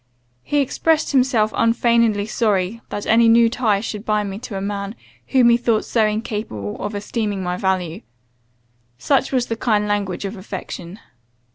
He 0.41 0.61
expressed 0.61 1.11
himself 1.11 1.53
unfeignedly 1.55 2.25
sorry 2.25 2.81
that 2.89 3.05
any 3.05 3.29
new 3.29 3.49
tie 3.49 3.81
should 3.81 4.03
bind 4.03 4.31
me 4.31 4.39
to 4.39 4.57
a 4.57 4.59
man 4.59 4.95
whom 5.27 5.49
he 5.49 5.57
thought 5.57 5.85
so 5.85 6.07
incapable 6.07 6.75
of 6.81 6.95
estimating 6.95 7.43
my 7.43 7.55
value; 7.55 8.01
such 8.97 9.31
was 9.31 9.45
the 9.45 9.55
kind 9.55 9.87
language 9.87 10.25
of 10.25 10.35
affection. 10.35 10.97